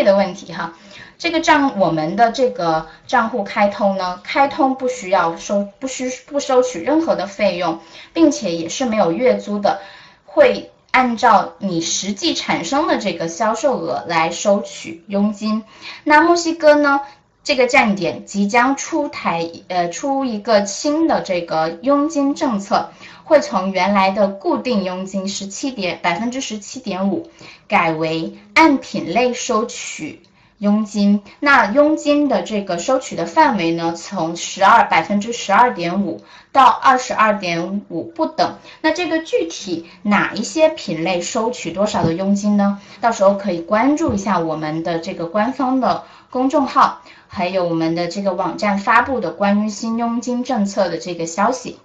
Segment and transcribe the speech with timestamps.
[0.00, 0.72] 税的问题哈。
[1.18, 7.80] 这个账我们的这个账户开通呢，开通不需要收，不需不收取任何的费用，
[8.14, 9.82] 并且也是没有月租的，
[10.24, 15.64] 会按照你实际产生的这个销售额来收取佣金。
[16.04, 17.02] 那墨西哥呢，
[17.42, 22.90] 这个站点即将出台呃出一个新的这个佣金政策，
[23.24, 27.30] 会从原来的固定佣金十七点百分之十七点五，
[27.66, 30.22] 改为按品类收取。
[30.60, 36.22] 佣金，那佣金的这个收取的范围呢，从十二百分之十二点五
[36.52, 38.58] 到二十二点五不等。
[38.82, 42.78] 那这个具体哪一些品类收取多少的佣金呢？
[43.00, 51.78] 到时候可以关注一下我们的这个官方的公众号，还有我们的这个网站发布的关于新佣金政策的这个消息。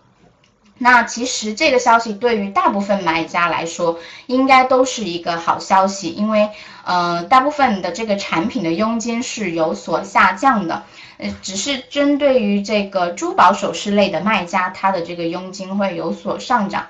[0.78, 3.98] 那其实这个消息对于大部分买家来说，
[4.28, 6.50] 应该都是一个好消息，因为，
[6.84, 10.84] 呃，大部分的这个产品的佣金是有所下降的，
[11.18, 16.88] 呃，只是针对于这个珠宝首饰类的卖家，它的这个佣金会有所上涨。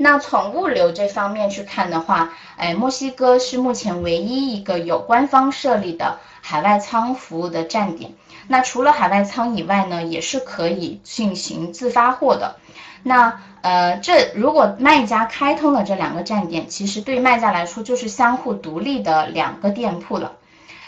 [0.00, 8.14] 那从物流这方面去看的话，哎，墨西哥是目前唯一一个有官方设立的海外仓服务的站点。
[8.46, 12.56] 那除了海外仓以外呢，也是可以进行自发货的。
[13.02, 20.32] 那呃，这如果卖家开通了这两个站点，其实对卖家来说就是相互独立的两个店铺了。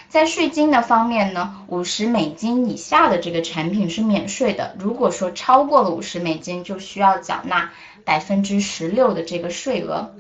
[0.09, 7.71] 在税金的方面呢，五十美金以下的这个产品是免税的，如果说超过了五十美金，就需要缴纳
[8.05, 10.13] 百分之十六的这个税额。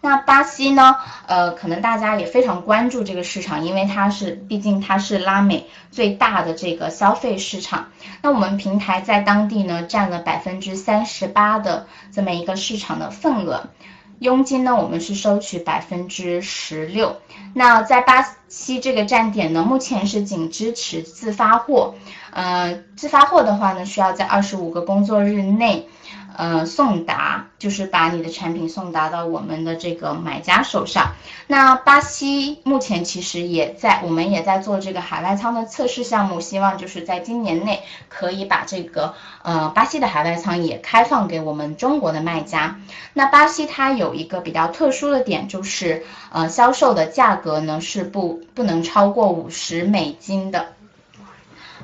[0.00, 0.94] 那巴西呢？
[1.26, 7.88] 呃，可能大家也非常关注这个市场，因为它是，毕竟它是拉美最大的这个消费市场。
[8.22, 13.68] 那我们平台在当地呢，占了百分之三十八的这么一个市场的份额。
[14.20, 17.16] 佣金呢，我们是收取百分之十六。
[17.52, 21.96] 那在巴西这个站点呢，目前是仅支持自发货。
[22.30, 25.88] 呃，自发货的话呢，需要在二十五个工作日内。
[26.38, 31.14] 呃，送达就是把你的产品送达到我们的这个买家手上。
[31.48, 42.78] 那巴西目前其实也在，我们也在做这个海外仓的测试项目，希望就是在今年内可以把这个呃巴西的海外仓也开放给我们中国的卖家。
[43.14, 50.68] 那巴西它有一个比较特殊的点，就是呃销售的价格呢是不不能超过五十美金的。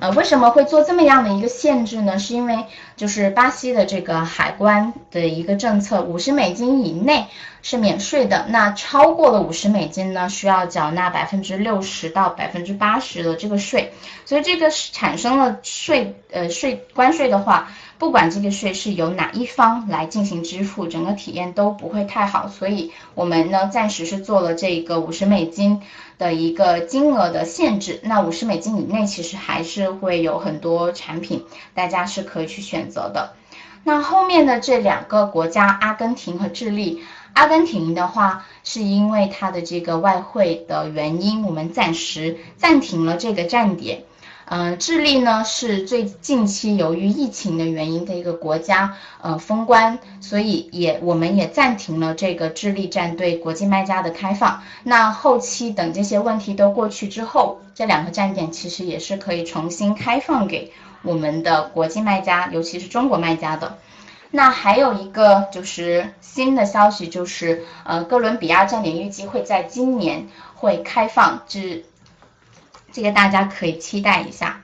[0.01, 2.19] 呃，为什么会做这么样的一个限制呢？
[2.19, 2.67] 是因为
[2.97, 7.27] 就是巴西的这个海关的一个政策，五十美金以内
[7.63, 13.93] 是免税的，那超过了五十美金呢，需要缴纳百分之六十到百分之八十的这个税，
[14.25, 17.73] 所以这个产生了税呃税关税的话。
[17.97, 25.81] 不管这个税是由哪一方来进行支付，整个体验都不会太好，所以我们呢暂时是做了这个五十美金
[26.19, 28.01] 的一个金额的限制。
[28.03, 31.45] 那五十美金以内其实还是会有很多产品，
[31.75, 33.35] 大家是可以去选择的。
[33.83, 37.03] 那后面的这两个国家，阿根廷和智利，
[37.35, 44.05] 阿根廷的话是因为它的这个外汇的原因，我们暂时暂停了这个站点。
[44.47, 54.63] 嗯，智利呢是最近期由于疫情的原因的一个国家，呃，封关，所以也我们也暂停了这个智利站对国际卖家的开放。
[54.83, 60.71] 那后期等这些问题都过去之后，这两个站点其实也是可以重新开放给
[61.03, 63.79] 我们的国际卖家，尤其是中国卖家的。
[64.31, 71.87] 那还有一个就是新的消息，就是呃，哥伦比亚站点预计会在今年会开放至。
[72.95, 74.63] 这个大家可以期待一下。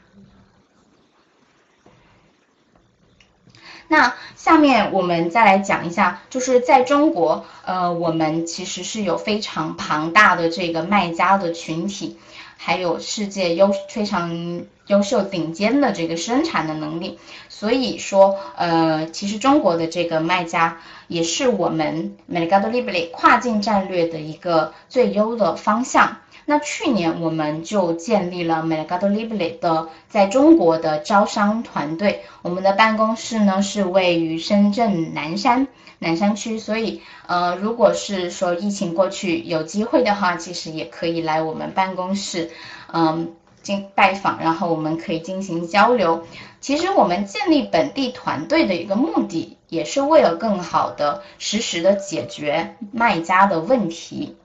[3.89, 12.17] 那下面我们再来讲一下，就是在中国，呃，我们其实是有非常庞大的这个卖家的群体，
[12.57, 17.17] 还有世界优非常优秀顶尖的这个生产的能力，
[17.49, 26.17] 所以说，呃，其实中国的这个卖家也是我们 Mercado Libre 跨境战略的一个最优的方向。
[26.45, 35.69] 那去年我们就建立了 Mercado Libre 的在中国的招商团队，我们的办公室呢是位于深圳南山
[36.01, 42.51] 南山区，所以呃，如果是说疫情过去有机会的话，其实也可以来我们办公室，
[42.93, 46.25] 嗯，进拜访，然后我们可以进行交流。
[46.61, 54.37] 其实我们建立本地团队的一个目的，也是为了更好的实时的解决卖家的问题。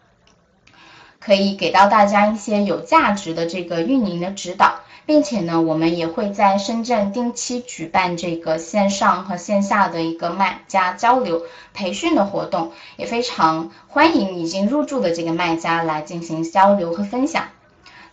[1.19, 4.75] 可以给到大家一些有价值的这个运营的指导，
[5.07, 11.41] 并且呢，我们也会在深圳定期举办这个线上和线下的一个卖家交流
[11.73, 17.45] 培训的活动，也非常欢迎已经入驻的这个卖家来进行交流和分享。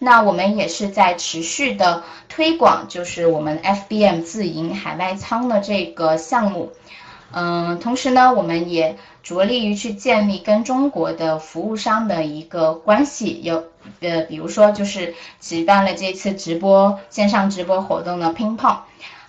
[0.05, 6.73] 那我们也是在持续的推广，就是我们 FBM 自营海外仓的这个项目。
[7.31, 13.65] 嗯，同时呢，我们也着力于去建立跟中国的服务商的一个关系，有
[14.01, 18.79] 呃，比如说就是举办了这次直播线上直播活动的乒乓，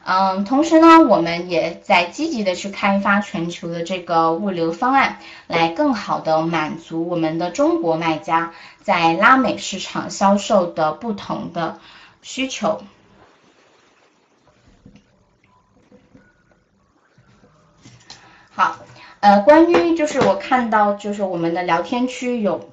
[0.06, 8.52] 嗯，同时呢，我们也在积极的去开发全球的这个物流方案，来更好的满足我们的中国卖家
[8.82, 11.80] 在拉美市场销售的不同的
[12.22, 12.84] 需求。
[18.52, 18.80] 好，
[19.22, 22.70] 呃，关于就是我看到就是我们的聊天区有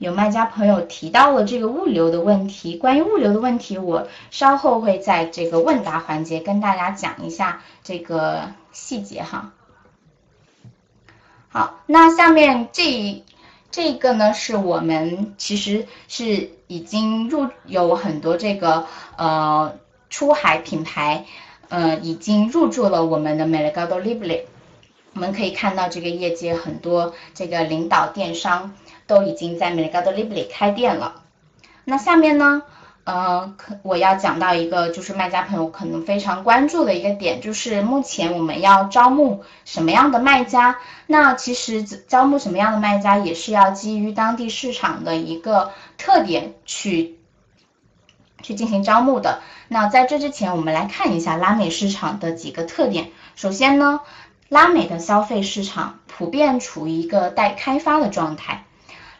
[0.00, 9.52] 有卖家朋友提到了这个物流的问题，关于物流的问题，我稍后会在这个问答环节跟大家讲一下这个细节哈。
[11.50, 13.22] 好，那下面这
[13.70, 18.86] 这个呢是我们其实是已经入有很多这个
[19.16, 19.74] 呃
[20.08, 21.26] 出海品牌
[21.68, 24.44] 呃已经入驻了我们的 Mercado Libre。
[25.12, 28.74] 我们可以看到，这个业界很多这个领导电商
[29.06, 31.22] 都已经在 Mercado Libre 开店了。
[31.84, 32.62] 那下面呢，
[33.02, 40.78] 呃，可我要讲到一个，就是卖家朋友可能非常关注的一个点，就是目前我们要招募什么样的卖家？
[41.08, 47.18] 那其实招募什么样的卖家，也是要基于当地市场的一个特点去
[48.42, 49.40] 去进行招募的。
[49.66, 53.10] 那在这之前，我们来看一下拉美市场的几个特点。
[53.34, 54.00] 首先呢。
[54.50, 58.64] 拉美的消费市场普遍处于一个待开发的状态。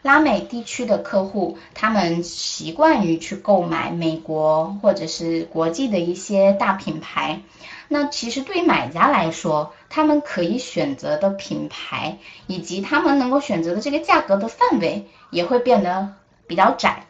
[0.01, 7.43] 拉美地区的客户，他们习惯于去购买美国或者是国际的一些大品牌。
[7.87, 12.17] 那其实对于买家来说，他们可以选择的品牌
[12.47, 16.13] 以及他们能够选择的这个价格的范围也会变得
[16.45, 17.05] 比较窄。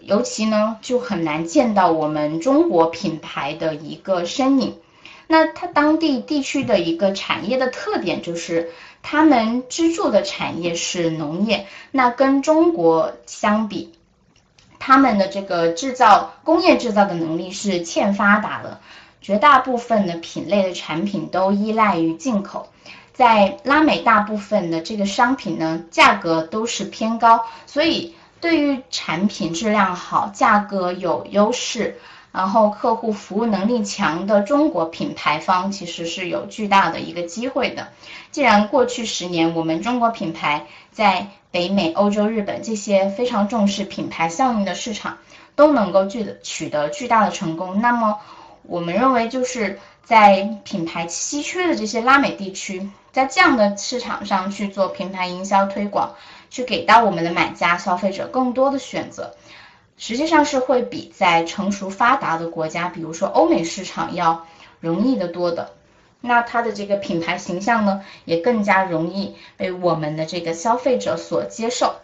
[0.00, 4.76] 尤其呢，就很难见到我们中国品牌的一个身影。
[5.26, 8.70] 那它当地地区的一个产业的特点就是，
[9.02, 11.66] 他们支柱的产业是农业。
[11.90, 13.92] 那跟中国相比，
[14.78, 18.80] 他们的这个制造工业制造的能力是欠发达的，
[19.22, 22.68] 绝大部分的品类的产品都依赖于进口。
[23.14, 31.98] 在拉美，大部分的这个商品呢，价格都是偏高，所以对于产品质量好、价格有优势。
[32.34, 37.86] 然后，客户服务能力强的中国品牌方其实是有巨大的一个机会的。
[38.32, 45.18] 既然过去十年我们中国品牌在北美、欧洲、日本这些非常重视品牌效应的市场
[45.54, 48.18] 都能够取得取得巨大的成功，那么
[48.64, 56.16] 我们认为就是在品牌稀缺的这些拉美地区，在这样的市场上去做品牌营销推广，
[56.50, 59.36] 去给到我们的买家消费者更多的选择。
[59.96, 64.44] 实际上是会比在成熟发达的国家，比如说欧美市场要
[64.80, 65.70] 容易的多的。
[66.20, 71.94] 那它的这个品牌形象呢，也更加容易被我们的这个消费者所接受。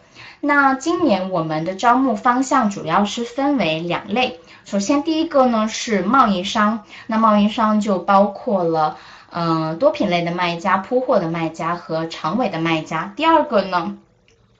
[0.41, 4.39] 那今年我们的招募方向主要是分为两类。
[4.65, 8.99] 首先第一个呢是贸易商，那贸易商就包括了
[9.31, 13.13] 嗯多品类的卖家、铺货的卖家和长尾的卖家。
[13.17, 13.99] 第二个呢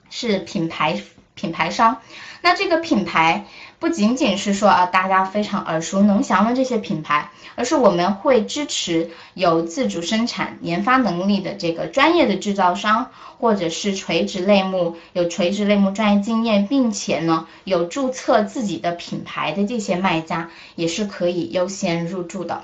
[0.09, 1.01] 是品牌。
[1.33, 1.97] 品牌商，
[2.43, 3.45] 那这个品牌
[3.77, 22.63] 不仅仅是说啊，大家非常耳熟能详的这些品牌，而是我们会支持有自主生产研发能力的这个专业的制造商，或者是垂直类目有垂直类目专业经验，并且呢有注册自己的品牌的这些卖家，也是可以优先入驻的。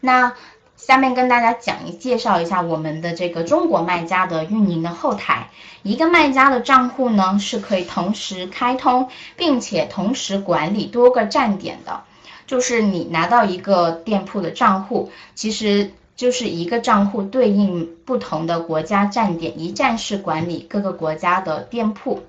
[0.00, 0.34] 那。
[0.78, 5.50] 下面跟大家讲一介绍一下我们的这个中国卖家的运营的后台。
[5.82, 12.04] 一个卖家的账户呢是可以同时开通，并且同时管理多个站点的。
[12.46, 22.22] 就是你拿到一个店铺的账户，其实就是一个账户对应不同的国家站点，一站式管理各个国家的店铺。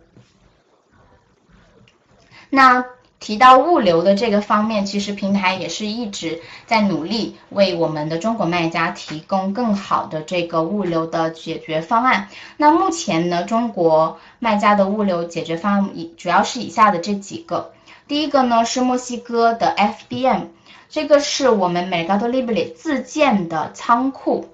[2.50, 2.84] 那。
[3.20, 12.30] 提到物流的这个方面，其实平台也是一直在努力为我们的中国卖家提供更好的这个物流的解决方案。
[12.56, 17.74] 那目前呢，中国卖家的物流解决方案以主要是以下的这几个。
[18.08, 20.46] 第一个呢是墨西哥的 FBM，
[20.90, 24.48] 这个是我们 Mercado Libre 自建的仓库。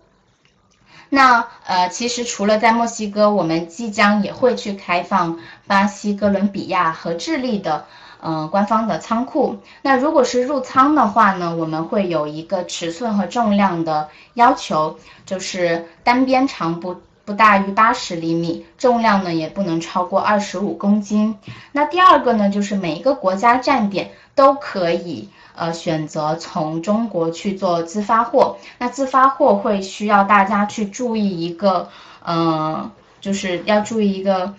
[1.08, 7.86] 那呃，其实除了在墨西哥，我们即将也会去开放巴西、哥伦比亚和智利的
[8.22, 9.58] 呃官方的仓库。
[9.82, 21.38] 那如果是入仓的话呢，我们会有一个尺寸和重量的要求，就是单边长不不大于八十厘米，重量呢也不能超过二十五公斤。
[21.72, 25.30] 那第二个呢，就是每一个国家站点都可以。
[25.58, 31.88] 呃，选择从中国去做自发货，那自发货会需要大家去注意一个，
[32.28, 32.92] 嗯，
[33.22, 34.54] 就是要注意一个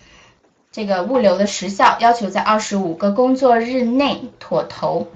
[0.72, 5.08] 这个物流的时效，要求在二十五个工作日内妥投。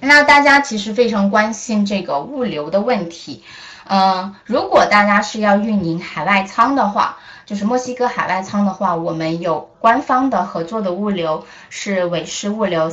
[0.00, 3.42] 那大家其实非常关心这个物流的问题，
[3.88, 12.92] 嗯，如果大家是要运营海外仓的话，就是墨西哥海外仓的话，我们有官方的合作的物流是伟狮物流。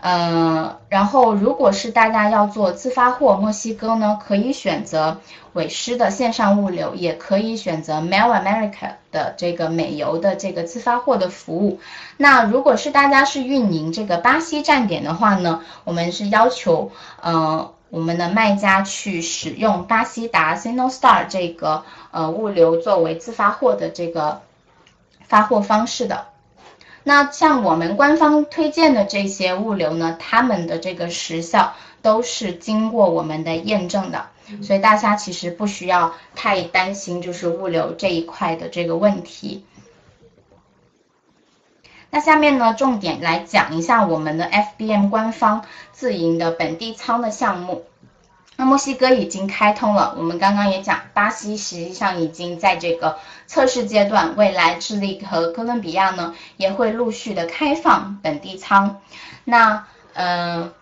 [0.00, 5.18] 嗯，然后如果是大家要做自发货，墨西哥呢可以选择
[5.54, 11.80] 伟狮的线上物流，也可以选择 Mail America 的这个美邮的这个自发货的服务。
[12.16, 16.90] 那如果是大家是运营这个巴西站点的话呢，我们是要求，
[17.22, 24.40] 嗯，我们的卖家去使用巴西达 Sinostar 这个呃物流作为自发货的这个
[25.26, 26.26] 发货方式的。
[27.08, 31.72] 那像我们官方推荐的这些物流呢，他们的这个时效
[32.02, 34.26] 都是经过我们的验证的，
[34.60, 39.64] 所以大家其实不需要太担心，就是物流这一块的这个问题。
[42.10, 47.86] 那下面呢，重点来讲一下我们的 FBM 官方自营的本地仓的项目。
[48.60, 59.00] 那墨西哥已经开通了，我们刚刚也讲，巴西实际上已经在这个测试阶段，未来智利和哥伦比亚呢也会陆续的开放本地仓。
[59.44, 60.72] 那嗯，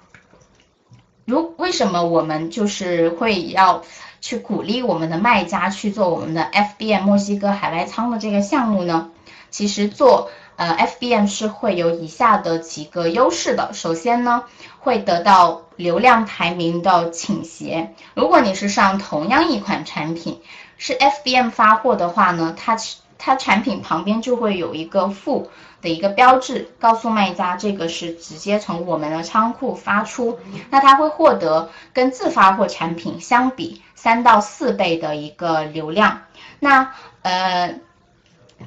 [1.26, 3.82] 如为什么我们就是会要
[4.22, 9.10] 去鼓励我们的卖家去做我们的 FBM 墨西哥海外仓的这个项目呢？
[9.50, 14.44] 其实做呃 FBM 是会有以下的几个优势的，首先呢。
[14.78, 17.92] 会得到流量排名的倾斜。
[18.14, 20.40] 如果你是上同样一款产品，
[20.78, 22.78] 是 FBM 发货的话呢，它
[23.18, 25.50] 它产品旁边就会有一个负
[25.82, 30.38] 的一个标志，告诉卖家这个是直接从我们的仓库发出，
[30.70, 36.22] 那它会获得跟自发货产品相比三到四倍的一个流量。
[36.60, 37.80] 那呃，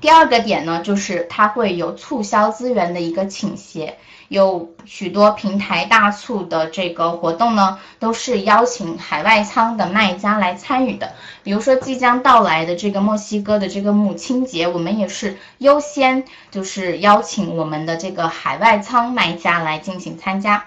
[0.01, 3.98] 第二个点呢，就是它会有促销资源的一个倾斜。
[4.29, 11.13] 有许多平台大促的这个活动呢，都是邀请海外仓的卖家来参与的。
[11.41, 20.65] 比如说即将到来的这个墨西哥的这个母亲节，我们也是优先就是邀请我们的这个海外仓卖家来进行参加。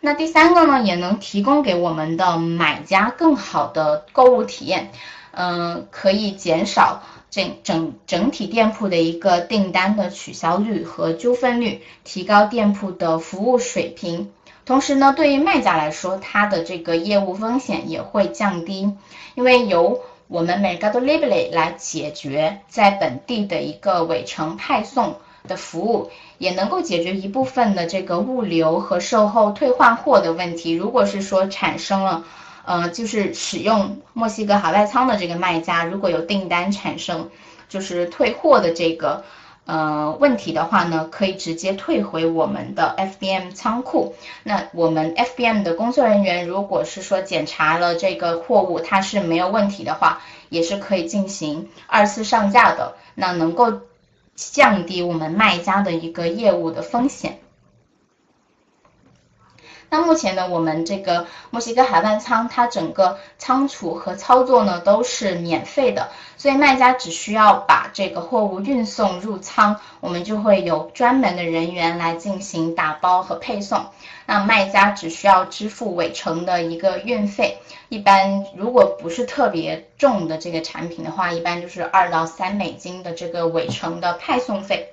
[0.00, 4.92] 那第三个呢，也能提供给我们的买家更好的购物体验，
[5.30, 7.02] 嗯，可以减少。
[7.30, 14.30] 整整整体店铺的一个订单的取消率和纠纷率，提高店铺的服务水平。
[14.64, 18.92] 同时呢，对于卖家来说，他的这个业务风险也会降低，
[19.34, 25.16] 因为由我们 Mercado Libre 来解决在本地的一个尾程派送
[25.46, 30.72] 的服务，也能够解决一部分的这个物流和售后退换货的问题。
[30.72, 32.24] 如果是说产生了。
[32.68, 37.30] 呃，就是使用墨西哥海外仓的这个卖家，如果有订单产生
[37.66, 39.24] 就是退货的这个
[39.64, 44.14] 呃问题的话呢，可以直接退回我们的 FBM 仓库。
[44.42, 50.20] 那我们 FBM 的工作人员如果是说检查了这个货物它是没有问题的话，
[50.50, 53.80] 也是可以进行二次上架的，那能够
[54.34, 57.38] 降低我们卖家的一个业务的风险。
[59.90, 73.86] 那目前呢，我们这个墨西哥海外仓，它整个仓储和操作呢都是免费的，所以卖家只需要把这个货物运送入仓，我们就会有专门的人员来进行打包和配送。
[74.26, 84.92] 那卖家只需要支付尾程的一个运费，一般如果不是特别重的这个产品的话，一般就是二到三美金的这个尾程的派送费。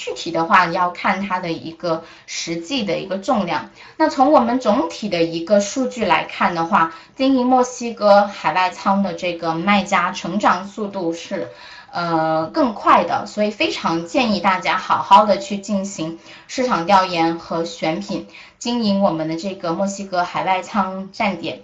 [0.00, 3.68] 具体的话要看它的一个实际的一个重量。
[3.98, 11.50] 那从我们总体的一个数据来看的话，经营墨西哥海外仓的这个卖家成长速度是
[11.92, 18.26] 呃更快的，所以非常建议大家好好的去进行市场调研和选品，
[18.58, 21.60] 经营我们的这个墨西哥海外仓站点。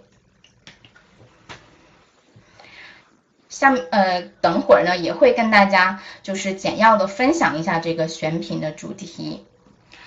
[3.58, 9.46] 像呃，等会儿呢也会跟大家就是简要的分享一下这个选品的主题。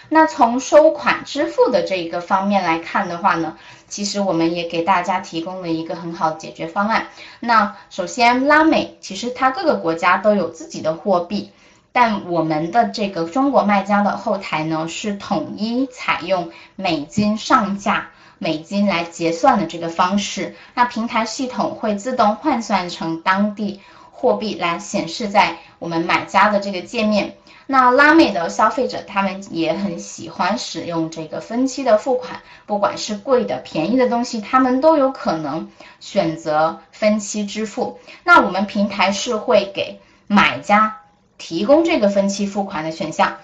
[0.07, 7.07] 那从收款支付的这一个方面来看的话呢，其实我们也给大家提供了一个很好的解决方案。
[7.39, 11.51] 那首先，拉美其实它各个国家都有自己的货币，
[11.91, 20.55] 但我们的这个中国卖家的后台呢是统一采用美金上架、美金来结算的这个方式。
[20.73, 23.79] 那平台系统会自动换算成当地
[24.11, 27.35] 货币来显示在我们买家的这个界面。
[27.67, 35.69] 那拉美的消费者他们也很喜欢使用这个分期的付款，不管是贵的、便宜的东西，他们都有可能
[35.99, 37.99] 选择分期支付。
[38.23, 41.01] 那我们平台是会给买家
[41.37, 43.37] 提供这个分期付款的选项，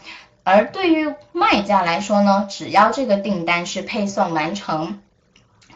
[0.46, 5.02] 而对于卖家来说呢，只要这个订单是配送完成。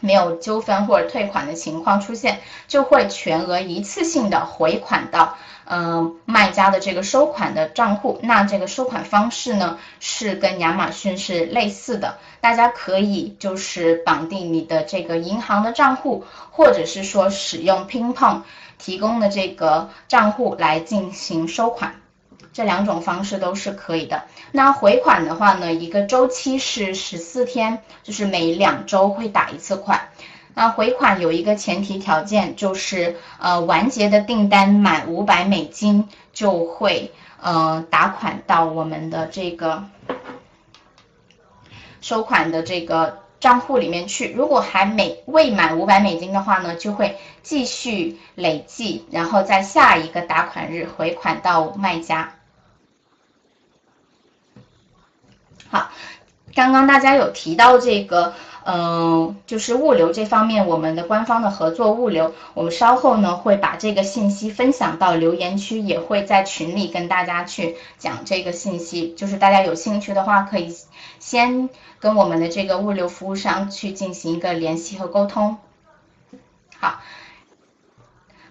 [0.02, 5.36] 没有纠纷或者退款的情况出现，就会全额一次性的回款到
[5.66, 8.18] 嗯卖家的这个收款的账户。
[8.22, 18.40] 那这个收款方式呢是跟亚马逊是类似的，大家可以就是绑定你的这个银行的账户，或者是说使用 PingPong
[18.78, 21.99] 提供的这个账户来进行收款。
[22.52, 24.24] 这两种方式都是可以的。
[24.52, 30.08] 那回款的话呢，一个周期是十四天，就是每两周会打一次款。
[30.52, 39.84] 那回款有一个前提条件，就是呃完结的订单满五百美金就会呃打款到我们的这个
[42.00, 44.32] 收款的这个账户里面去。
[44.32, 52.34] 如果还没未满五百美金的话呢，就会继续累计，然后在下一个打款日回款到卖家。
[55.70, 55.90] 好，
[56.54, 69.14] 刚刚大家有提到这个，嗯，就是物流这方面，我们的官方的合作物流，我们稍后呢会把这个信息分享到留言区，也会在群里跟大家去讲这个信息。
[69.16, 70.76] 就是大家有兴趣的话，可以
[71.18, 75.58] 先跟我们的这个物流服务商去进行一个联系和沟通。
[76.78, 77.00] 好。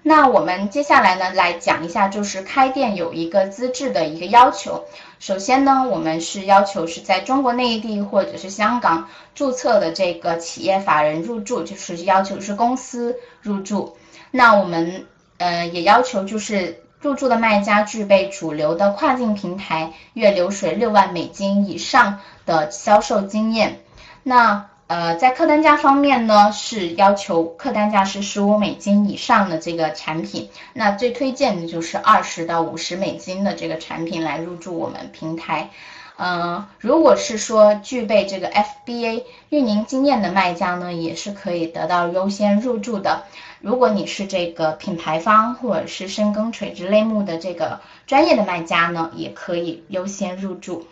[0.10, 4.84] 那我们接下来呢，来讲一下，就是开店有一个资质的一个要求。
[5.20, 13.98] 首先呢，我们是要求是在中国内地或者是香港注册的这个企业法人入驻，就是要求是公司入驻。
[14.32, 15.06] 那我们
[15.38, 23.82] 呃也要求就是入驻的卖家具备主流的跨境平台月流水六万美金以上的销售经验。
[24.24, 35.69] 那呃，在客单价方面呢，是要求客单价是十五美金以上的这个产品，那最推荐的就是二十到五十美金的这个产品来入驻我们平台。
[36.17, 43.25] 嗯，如果是说具备这个 FBA 运营经验的卖家呢，也是可以得到优先入驻的。
[43.62, 50.88] 如果你是这个品牌方或者是深耕垂直类目的这个专业的卖家呢，也可以优先入驻。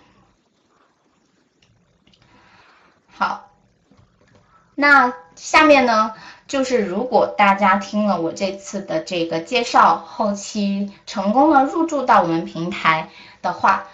[3.10, 3.46] 好。
[4.79, 6.13] 那下面呢，
[6.47, 13.09] 就是如果大家听了我这次的这个介绍，后期成功的入驻到我们平台
[13.41, 13.85] 的话，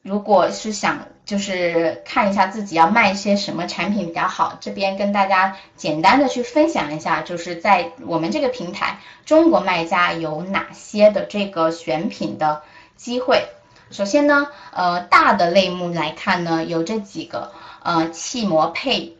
[0.00, 12.62] 如果是想就是看一下自己要卖一些什么产品比较好，这边跟大家简单的去分享一下，就是在我们这个平台，中国卖家有哪些的这个选品的
[12.96, 13.44] 机会。
[13.90, 19.14] 首先呢，呃，大的类目来看呢，有这几个，呃，汽模配。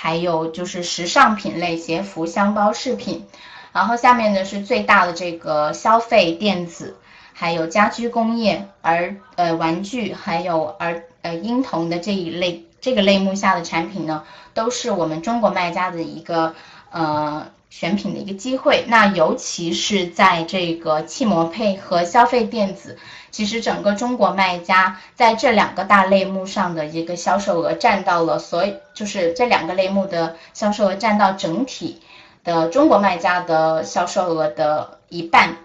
[0.00, 3.26] 还有就是时尚品类、鞋服、箱包饰品，
[3.72, 6.96] 然后下面呢是最大的这个消费电子，
[7.32, 14.22] 还有家居工业、而呃玩具，还有儿呃婴童的这一类这个类目下的产品呢，
[14.54, 16.54] 都是我们中国卖家的一个
[16.92, 17.48] 呃。
[17.70, 22.98] 选品的一个机会，那尤其是在这个汽摩配和消费电子，
[23.30, 32.00] 其实整个中国卖家在这两个大类目上的一个销售额占到了，所以就是这两个类目的销售额占到整体
[32.42, 35.56] 的中国卖家的销售额的一半。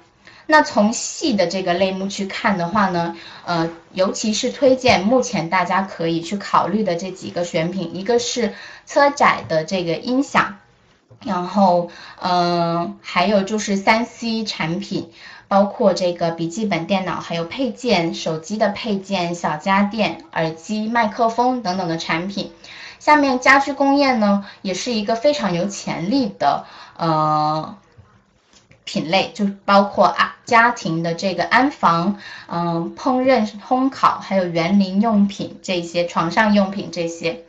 [0.46, 8.54] 那从细的这个类目去看的话呢，呃，尤其是推荐目前大家可以去考虑的这几个选品，一个是
[8.86, 10.58] 车载的这个音响。
[11.22, 11.90] 然后，
[12.22, 15.12] 嗯，还有就是三 C 产品，
[15.48, 22.52] 包括这个笔记本电脑，还有配件、手机的配件、小家电、耳机、麦克风等等的产品。
[23.00, 26.66] 下面家居工业呢，也是一个非常有潜力的
[26.98, 27.76] 呃
[28.84, 32.18] 品类，就包括啊家庭的这个安防，
[32.48, 37.44] 嗯，烹饪、烘烤，还有园林用品这些，床上用品这些。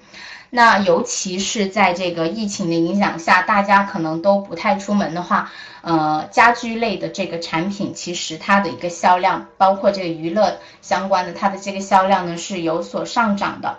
[0.50, 13.78] 那尤其是在这个疫情的影响下，大家可能都不太出门的话，呃，家居类的这个产品，其实它的一个销量，包括这个娱乐相关的，它的这个销量呢是有所上涨的。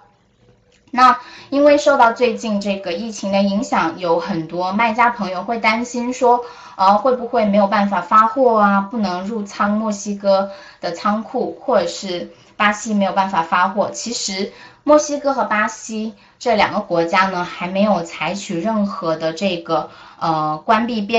[0.96, 6.44] 那因为受到最近这个疫情的影响，有很多卖家朋友会担心说，
[6.76, 8.82] 呃，会不会没有办法发货啊？
[8.82, 10.50] 不能入仓墨西哥
[10.82, 13.92] 的仓库，或者是巴西没有办法发货。
[13.92, 14.52] 其实
[14.84, 16.14] 墨西哥和巴西。
[16.38, 21.14] 这两个国家呢，还没有采取任何的这个呃关闭边。